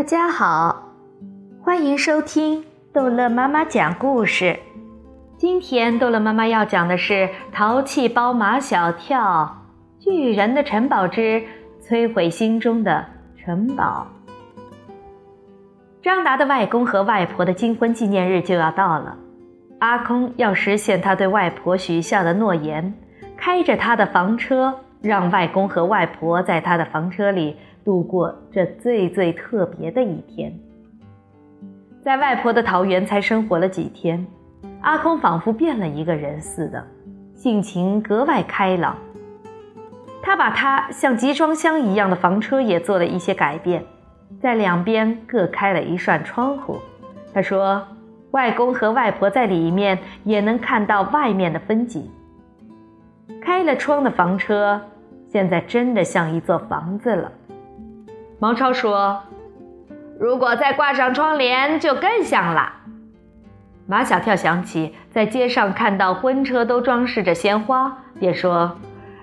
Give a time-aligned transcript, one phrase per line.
[0.00, 0.82] 大家好，
[1.62, 4.58] 欢迎收听逗乐妈妈讲故事。
[5.36, 7.12] 今天逗乐妈妈要讲的是
[7.52, 9.58] 《淘气包马小跳：
[9.98, 11.44] 巨人的城堡之
[11.86, 13.04] 摧毁心中的
[13.44, 14.06] 城堡》。
[16.02, 19.18] 张达的外公和外婆的金婚纪念日就要到了，
[19.80, 22.94] 阿空要实现他对外婆许下的诺言，
[23.36, 27.54] 开着他的房车，让外公和外婆在他的房车里。
[27.84, 30.52] 度过这最最特别的一天，
[32.02, 34.26] 在外婆的桃园才生活了几天，
[34.82, 36.86] 阿空仿佛变了一个人似的，
[37.34, 38.96] 性情格外开朗。
[40.22, 43.82] 他把他像集装箱一样的房车也做了一些改变，
[44.40, 46.78] 在两边各开了一扇窗户。
[47.32, 47.82] 他说
[48.32, 52.08] ：“外公和外婆在里面也能看到外面的风景。”
[53.40, 54.80] 开了窗的房车，
[55.28, 57.32] 现在真的像一座房子了。
[58.40, 59.22] 毛超说
[60.18, 62.72] ：“如果再挂上窗帘，就更像了。”
[63.86, 68.78] 马小跳想起在街上看到婚车都装饰着鲜花，便说：“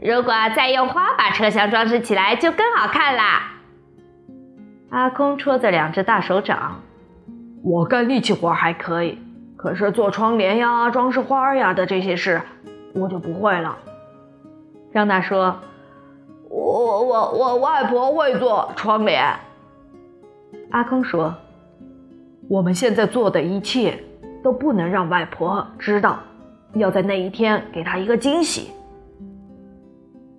[0.00, 3.50] 如果再用花把车厢装饰起来，就更好看啦。”
[4.90, 6.80] 阿空戳着两只大手掌
[7.64, 9.18] ：“我干力气活还可以，
[9.56, 12.40] 可是做窗帘呀、装饰花呀的这些事，
[12.94, 13.76] 我就不会了。”
[14.94, 15.58] 张大说。
[16.50, 19.24] 我我我外婆会做窗帘。
[20.70, 21.32] 阿空说
[22.50, 23.96] ：“我们现在做的一切
[24.42, 26.18] 都不能让外婆知道，
[26.74, 28.72] 要在那一天给她一个惊喜。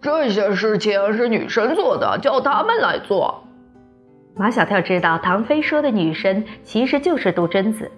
[0.02, 3.44] 这些事情是女生做的，叫他们来做。”
[4.36, 7.90] 马小跳知道唐飞说的女神其实就是杜真子。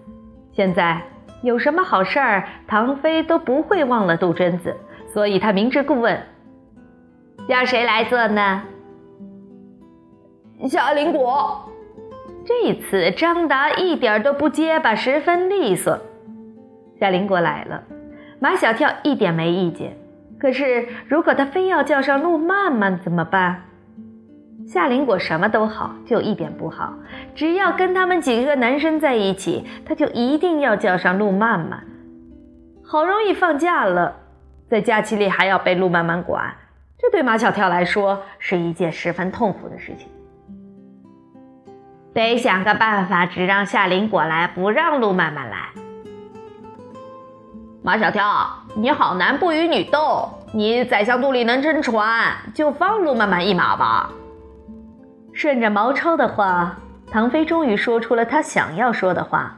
[0.51, 1.01] 现在
[1.41, 4.75] 有什么好事儿，唐飞都不会忘了杜真子，
[5.11, 6.21] 所以他明知故问。
[7.47, 8.63] 叫谁来做呢？
[10.69, 11.69] 夏林果。
[12.45, 15.97] 这次张达一点都不结巴，十分利索。
[16.99, 17.83] 夏林果来了，
[18.39, 19.97] 马小跳一点没意见。
[20.39, 23.63] 可是如果他非要叫上陆曼曼怎么办？
[24.65, 26.93] 夏林果什么都好，就一点不好。
[27.35, 31.83] 只要跟他们几个男生在一起，他就一定要叫上陆曼曼。
[32.85, 34.15] 好容易放假了，
[34.69, 36.53] 在假期里还要被陆曼曼管。
[37.03, 40.07] 这对马小跳来说是一件十分痛苦的事情，
[42.13, 45.67] 得想个办法，只让夏林果来，不让陆曼曼来。
[47.81, 54.09] 马小跳，你好男不与女斗，你宰相肚里能撑船，就放陆曼曼一马吧。
[55.33, 56.77] 顺着毛超的话，
[57.11, 59.57] 唐飞终于说出了他想要说的话。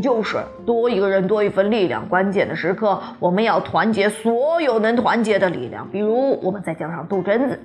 [0.00, 5.88] 就是多一个人多一份力量，关键的时刻我们要团结所有能团结的力量。
[5.90, 7.60] 比如，我们再叫上杜真子。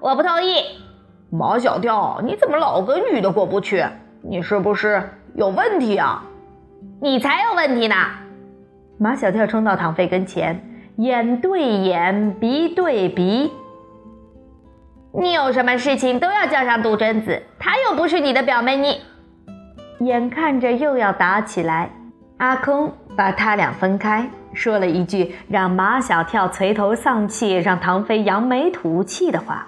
[0.00, 0.62] 我不同意。
[1.30, 3.84] 马小跳，你怎么老跟女的过不去？
[4.22, 5.02] 你是不是
[5.34, 6.24] 有问题啊？
[7.00, 7.94] 你才有问题呢！
[8.98, 10.60] 马小跳冲到唐飞跟前，
[10.96, 13.52] 眼对眼，鼻对鼻。
[15.12, 19.00] 你有什么事情都要叫上杜真子，她又不是你的表妹，你。
[20.00, 21.90] 眼看着又要打起来，
[22.38, 29.66] 阿空把他俩分开，说了一句让马小跳垂头丧气、让唐飞扬眉吐气的话：“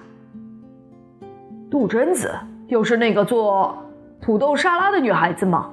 [1.71, 2.35] 杜真子
[2.69, 3.77] 又是那个做
[4.23, 5.69] 土豆沙拉的女孩子吗？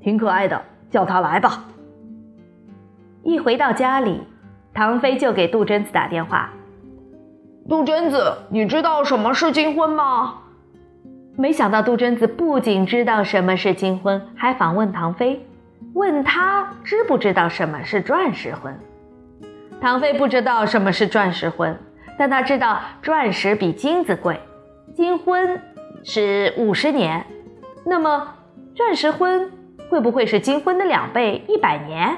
[0.00, 1.64] 挺可爱的，叫她来吧。”
[3.24, 4.22] 一回到家里，
[4.72, 6.50] 唐飞就给杜真子打电话
[7.68, 10.42] ：“杜真子，你知道什么是金婚吗？”
[11.38, 15.44] 没想到杜真子不仅知道什么是金婚，还访问唐飞，
[15.92, 18.74] 问他知不知道什么是钻石婚。
[19.78, 21.78] 唐飞不知道什么是钻石婚，
[22.18, 24.40] 但他知道钻石比金子贵，
[24.94, 25.60] 金婚
[26.02, 27.26] 是五十年，
[27.84, 28.34] 那么
[28.74, 29.52] 钻石婚
[29.90, 32.16] 会不会是金婚的两倍，一百年？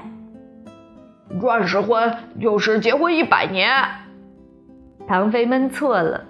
[1.40, 3.68] 钻石婚就是结婚一百年。
[5.08, 6.24] 唐飞闷错了。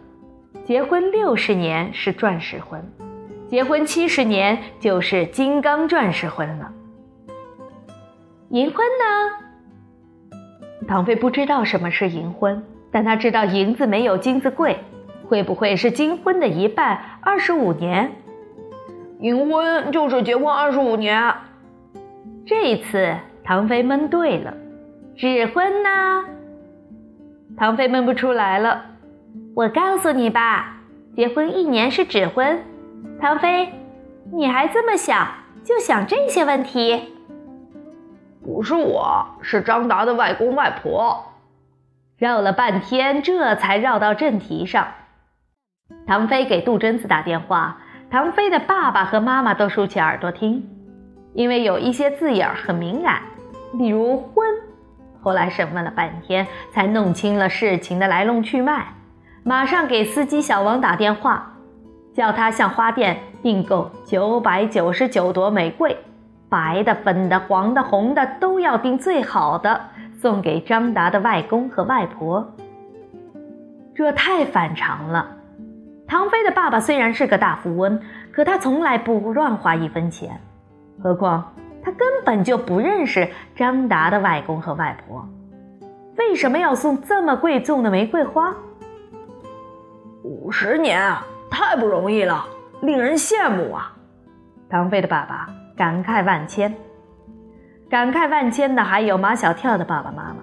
[0.68, 2.84] 结婚六十年是钻石婚，
[3.48, 6.70] 结婚七十年就是金刚钻石婚了。
[8.50, 10.36] 银婚呢？
[10.86, 12.62] 唐飞不知道什么是银婚，
[12.92, 14.76] 但他知道银子没有金子贵。
[15.26, 18.12] 会不会是金婚的一半，二十五年？
[19.20, 21.32] 银婚就是结婚二十五年。
[22.44, 24.52] 这一次，唐飞蒙对了。
[25.16, 26.24] 纸婚呢？
[27.56, 28.84] 唐飞闷不出来了。
[29.54, 30.76] 我告诉你吧，
[31.16, 32.62] 结婚一年是指婚。
[33.20, 33.72] 唐飞，
[34.32, 35.26] 你还这么小，
[35.64, 37.14] 就想这些问题？
[38.44, 41.24] 不是我，是张达的外公外婆。
[42.16, 44.86] 绕了半天，这才绕到正题上。
[46.06, 47.78] 唐飞给杜真子打电话，
[48.10, 50.68] 唐飞的爸爸和妈妈都竖起耳朵听，
[51.34, 53.22] 因为有一些字眼很敏感，
[53.76, 54.46] 比如“婚”。
[55.20, 58.86] 后来审问了半天，才弄清了事情的来龙去脉，
[59.48, 61.54] 马上给司机小王打电话，
[62.12, 65.96] 叫他向花店订购九百九十九朵玫瑰，
[66.50, 69.80] 白的、粉的、黄的、红的都要订最好的，
[70.20, 72.46] 送给张达的外公和外婆。
[73.94, 75.30] 这太反常了。
[76.06, 77.98] 唐飞的爸爸虽然是个大富翁，
[78.30, 80.38] 可他从来不乱花一分钱，
[81.02, 85.26] 何况他根本就不认识张达的外公和外婆，
[86.18, 88.54] 为什么要送这么贵重的玫瑰花？
[90.48, 92.42] 五十年啊，太不容易了，
[92.80, 93.92] 令人羡慕啊！
[94.70, 95.46] 唐飞的爸爸
[95.76, 96.74] 感慨万千，
[97.90, 100.36] 感慨万千的还有马小跳的爸爸妈妈。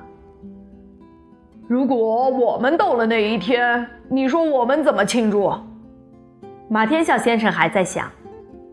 [1.67, 5.51] 如果我们到了那一天，你说我们怎么庆祝？
[6.69, 8.07] 马天笑先生还在想，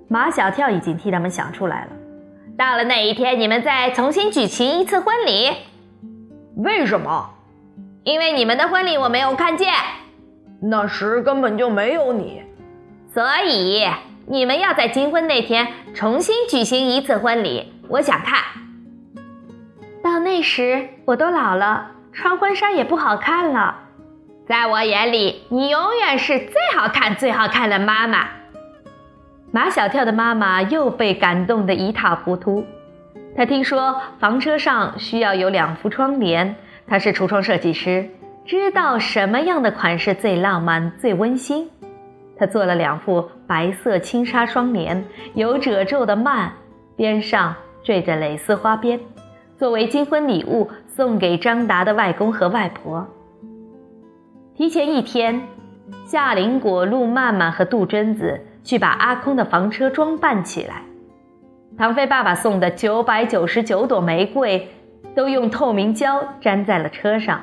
[0.08, 1.92] 马小跳已经替他们想出来了。
[2.58, 5.50] 到了那一天，你们再重新举行一次婚礼。
[6.56, 7.30] 为什么？
[8.04, 9.72] 因为你们的婚礼我没有看见，
[10.64, 12.40] 那时根本就没有你，
[13.12, 13.84] 所以
[14.26, 17.72] 你们要在金婚那天重新举行一次婚礼。
[17.88, 18.38] 我想看
[20.02, 21.90] 到那时，我都老了。
[22.12, 23.74] 穿婚纱也不好看了，
[24.46, 28.28] 在我眼里，你永远是最好看、最好看的妈妈。
[29.50, 32.64] 马小跳的妈妈又被感动得一塌糊涂。
[33.36, 36.54] 她听说房车上需要有两幅窗帘，
[36.86, 38.08] 她是橱窗设计师，
[38.44, 41.70] 知道什么样的款式最浪漫、最温馨。
[42.36, 45.04] 她做了两副白色轻纱双帘，
[45.34, 46.50] 有褶皱的幔，
[46.96, 47.54] 边上
[47.84, 48.98] 缀着蕾丝花边。
[49.56, 53.06] 作为金婚礼物送给张达的外公和外婆。
[54.56, 55.40] 提前一天，
[56.04, 60.82] 夏林果、陆曼曼和杜真子去把阿空的房车装扮起来。
[61.78, 64.68] 唐飞爸爸送的九百九十九朵玫瑰，
[65.14, 67.40] 都用透明胶粘在了车上，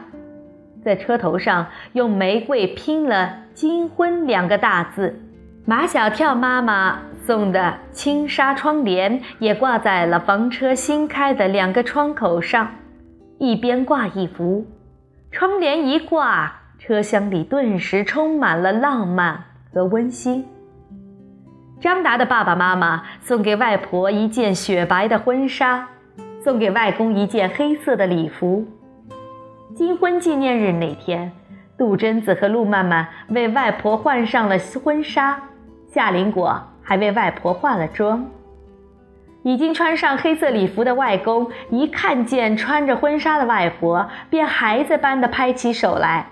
[0.84, 5.20] 在车头上用玫瑰拼了“金婚”两个大字。
[5.66, 7.00] 马小跳妈妈。
[7.26, 12.68] 送的轻纱窗帘也挂在了房车新开的两个窗口上，
[13.38, 14.66] 一边挂一幅。
[15.30, 20.44] 窗帘一挂，车厢里顿时充满了浪漫和温馨。
[21.80, 25.88] 张达的爸爸妈妈送给外婆一件雪白的婚纱，
[26.44, 28.66] 送给外公一件黑色的礼服。
[29.76, 31.32] 金婚纪念日那天，
[31.78, 35.40] 杜真子和陆曼曼为外婆换上了婚纱，
[35.88, 36.62] 夏林果。
[36.82, 38.26] 还为外婆化了妆。
[39.44, 46.26] 已经穿上黑色礼服的外公一看见穿着婚纱的外婆，便孩子般的拍起手来：“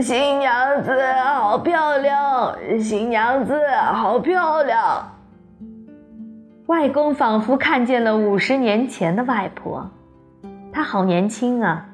[0.00, 0.92] 新娘子
[1.34, 3.60] 好漂亮，新娘子
[3.92, 5.16] 好漂亮。”
[6.66, 9.90] 外公仿佛看见了五十年前的外婆，
[10.72, 11.88] 她好年轻啊，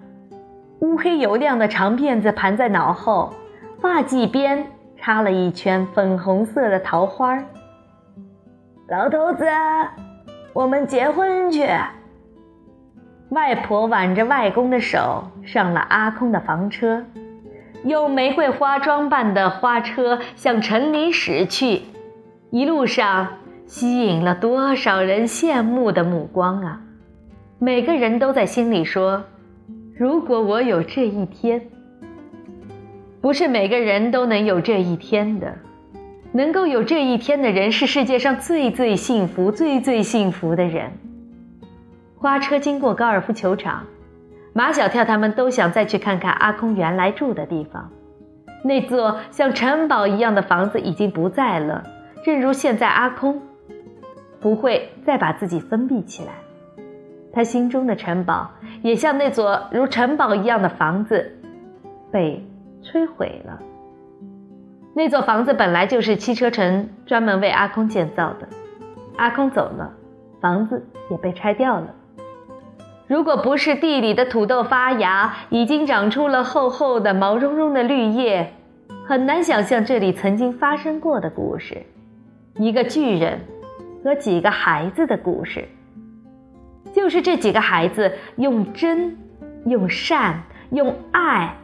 [0.81, 3.35] 乌黑油亮的长辫子盘在脑后，
[3.81, 4.67] 发髻边。
[4.99, 7.39] 插了一圈粉红色的桃花
[8.89, 9.45] 老头子，
[10.53, 11.69] 我们结婚去。
[13.29, 17.05] 外婆挽着外公的手上了阿空的房车，
[17.85, 21.83] 用玫瑰花装扮的花车向城里驶去。
[22.51, 23.29] 一路上
[23.67, 26.81] 吸引了多少人羡慕的目光啊！
[27.61, 29.25] 每个人都在心里说
[29.97, 31.61] ：“如果我有这一天。”
[33.19, 35.53] 不是每个人都能有这一天的，
[36.33, 40.93] 能够有这一天的人是世界上最最幸福、最最幸福的人。
[42.17, 43.85] 花车经过高尔夫球场，
[44.53, 47.91] 马小跳他们都想再去看看阿空原来住的地方。
[48.63, 51.83] 那座像城堡一样的房子已经不在了，
[52.23, 53.43] 正如现在阿空
[54.39, 56.33] 不会再把自己封闭起来，
[57.37, 58.51] 他心中的城堡
[58.81, 61.39] 也像那座如城堡一样的房子，
[62.11, 62.43] 被。
[62.83, 63.59] 摧毁了。
[64.95, 68.49] 那座房子本来就是汽车城专门为阿空建造的，
[69.17, 69.93] 阿空走了，
[70.41, 71.93] 房子也被拆掉了。
[73.09, 78.53] 如果不是地里的土豆发芽，已经长出了厚厚的毛茸茸的绿叶，
[79.05, 81.83] 很难想象这里曾经发生过的故事。
[82.55, 83.41] 一个巨人
[84.05, 85.67] 和几个孩子的故事，
[86.97, 89.19] 就是这几个孩子用真、
[89.67, 91.55] 用善、用爱。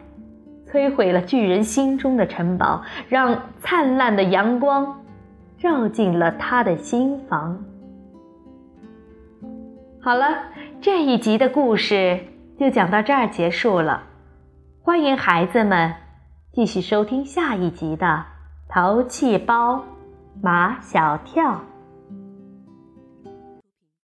[0.71, 5.03] 摧毁了巨人心中的城堡，让灿烂的阳光
[5.59, 7.65] 照进了他的心房。
[10.03, 10.45] 好了，
[10.83, 12.21] 这一集的故事
[12.59, 14.03] 就讲到这儿结束了。
[14.83, 15.95] 欢迎孩子们
[16.53, 18.07] 继续收听下一集的
[18.69, 19.77] 《淘气包》。
[20.43, 21.72] 马小跳。